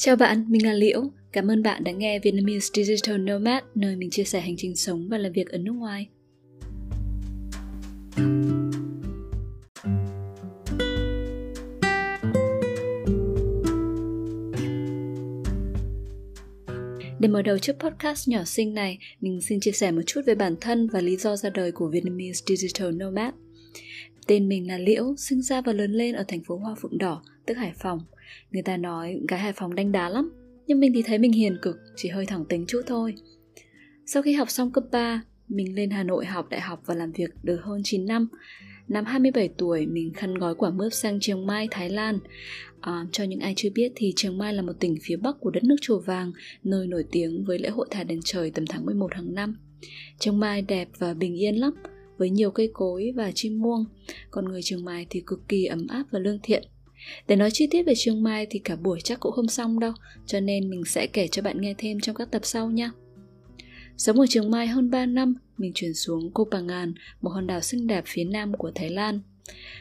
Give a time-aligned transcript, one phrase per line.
[0.00, 1.02] Chào bạn, mình là Liễu.
[1.32, 5.08] Cảm ơn bạn đã nghe Vietnamese Digital Nomad, nơi mình chia sẻ hành trình sống
[5.08, 6.08] và làm việc ở nước ngoài.
[17.18, 20.34] Để mở đầu chiếc podcast nhỏ xinh này, mình xin chia sẻ một chút về
[20.34, 23.34] bản thân và lý do ra đời của Vietnamese Digital Nomad.
[24.28, 27.22] Tên mình là Liễu, sinh ra và lớn lên ở thành phố Hoa Phượng Đỏ,
[27.46, 28.00] tức Hải Phòng.
[28.50, 30.32] Người ta nói gái Hải Phòng đanh đá lắm,
[30.66, 33.14] nhưng mình thì thấy mình hiền cực, chỉ hơi thẳng tính chút thôi.
[34.06, 37.12] Sau khi học xong cấp 3, mình lên Hà Nội học đại học và làm
[37.12, 38.28] việc được hơn 9 năm.
[38.88, 42.18] Năm 27 tuổi, mình khăn gói quả mướp sang Chiang Mai, Thái Lan.
[42.80, 45.50] À, cho những ai chưa biết thì Chiang Mai là một tỉnh phía bắc của
[45.50, 46.32] đất nước Chùa Vàng,
[46.64, 49.56] nơi nổi tiếng với lễ hội thả đèn trời tầm tháng 11 hàng năm.
[50.18, 51.74] Chiang Mai đẹp và bình yên lắm,
[52.18, 53.84] với nhiều cây cối và chim muông.
[54.30, 56.62] Còn người Trường Mai thì cực kỳ ấm áp và lương thiện.
[57.28, 59.92] Để nói chi tiết về Trường Mai thì cả buổi chắc cũng không xong đâu,
[60.26, 62.90] cho nên mình sẽ kể cho bạn nghe thêm trong các tập sau nha.
[63.96, 67.60] Sống ở Trường Mai hơn 3 năm, mình chuyển xuống Koh Phangan, một hòn đảo
[67.60, 69.20] xinh đẹp phía nam của Thái Lan.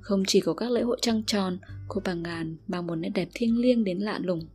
[0.00, 3.58] Không chỉ có các lễ hội trăng tròn, Koh Phangan mang một nét đẹp thiêng
[3.58, 4.46] liêng đến lạ lùng.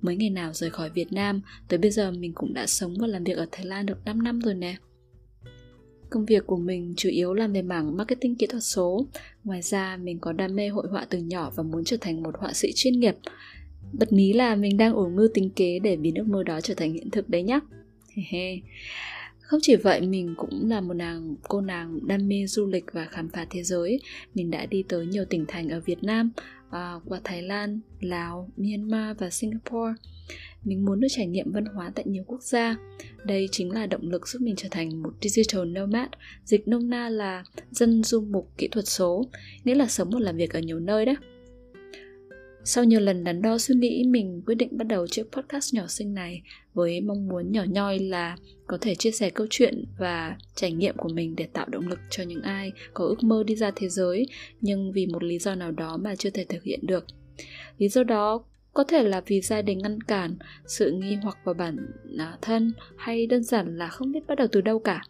[0.00, 3.06] Mấy ngày nào rời khỏi Việt Nam, tới bây giờ mình cũng đã sống và
[3.06, 4.76] làm việc ở Thái Lan được 5 năm rồi nè.
[6.14, 9.06] Công việc của mình chủ yếu làm về mảng marketing kỹ thuật số.
[9.44, 12.34] Ngoài ra, mình có đam mê hội họa từ nhỏ và muốn trở thành một
[12.38, 13.14] họa sĩ chuyên nghiệp.
[13.92, 16.74] Bật mí là mình đang ủ mưu tính kế để biến ước mơ đó trở
[16.74, 17.60] thành hiện thực đấy nhá.
[19.40, 23.04] Không chỉ vậy, mình cũng là một nàng cô nàng đam mê du lịch và
[23.04, 24.00] khám phá thế giới.
[24.34, 26.30] Mình đã đi tới nhiều tỉnh thành ở Việt Nam,
[26.70, 29.92] à, qua Thái Lan, Lào, Myanmar và Singapore.
[30.64, 32.76] Mình muốn được trải nghiệm văn hóa tại nhiều quốc gia.
[33.24, 36.08] Đây chính là động lực giúp mình trở thành một digital nomad,
[36.44, 39.24] dịch nôm na là dân du mục kỹ thuật số,
[39.64, 41.16] nghĩa là sống và làm việc ở nhiều nơi đấy.
[42.66, 45.86] Sau nhiều lần đắn đo suy nghĩ, mình quyết định bắt đầu chiếc podcast nhỏ
[45.86, 46.42] xinh này
[46.74, 48.36] với mong muốn nhỏ nhoi là
[48.66, 51.98] có thể chia sẻ câu chuyện và trải nghiệm của mình để tạo động lực
[52.10, 54.26] cho những ai có ước mơ đi ra thế giới
[54.60, 57.06] nhưng vì một lý do nào đó mà chưa thể thực hiện được.
[57.78, 60.36] Lý do đó có thể là vì gia đình ngăn cản,
[60.66, 61.76] sự nghi hoặc vào bản
[62.18, 65.02] à, thân hay đơn giản là không biết bắt đầu từ đâu cả.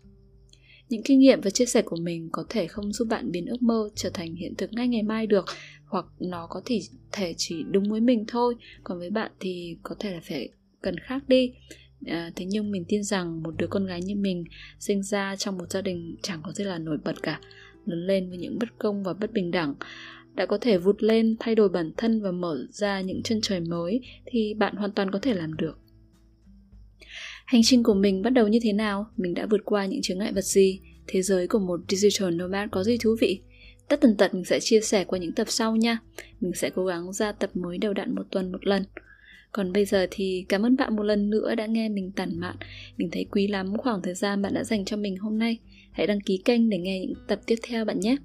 [0.89, 3.63] Những kinh nghiệm và chia sẻ của mình có thể không giúp bạn biến ước
[3.63, 5.45] mơ trở thành hiện thực ngay ngày mai được
[5.87, 6.81] hoặc nó có thể
[7.13, 8.55] thể chỉ đúng với mình thôi.
[8.85, 10.49] Còn với bạn thì có thể là phải
[10.83, 11.53] cần khác đi.
[12.07, 14.45] À, thế nhưng mình tin rằng một đứa con gái như mình
[14.79, 17.41] sinh ra trong một gia đình chẳng có gì là nổi bật cả
[17.87, 19.75] lớn lên với những bất công và bất bình đẳng
[20.35, 23.61] đã có thể vụt lên, thay đổi bản thân và mở ra những chân trời
[23.61, 25.79] mới thì bạn hoàn toàn có thể làm được.
[27.45, 29.07] Hành trình của mình bắt đầu như thế nào?
[29.17, 30.81] Mình đã vượt qua những chướng ngại vật gì?
[31.07, 33.41] Thế giới của một digital nomad có gì thú vị?
[33.89, 35.99] Tất tần tật mình sẽ chia sẻ qua những tập sau nha.
[36.41, 38.85] Mình sẽ cố gắng ra tập mới đều đặn một tuần một lần.
[39.53, 42.57] Còn bây giờ thì cảm ơn bạn một lần nữa đã nghe mình tản mạn.
[42.97, 45.59] Mình thấy quý lắm khoảng thời gian bạn đã dành cho mình hôm nay.
[45.93, 48.17] Hãy đăng ký kênh để nghe những tập tiếp theo bạn nhé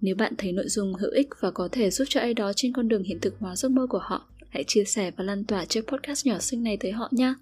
[0.00, 2.72] nếu bạn thấy nội dung hữu ích và có thể giúp cho ai đó trên
[2.72, 5.64] con đường hiện thực hóa giấc mơ của họ, hãy chia sẻ và lan tỏa
[5.64, 7.34] chiếc podcast nhỏ xinh này tới họ nha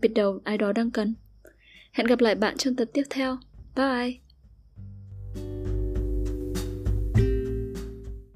[0.00, 1.14] biết đâu ai đó đang cần.
[1.92, 3.38] Hẹn gặp lại bạn trong tập tiếp theo.
[3.76, 4.25] Bye!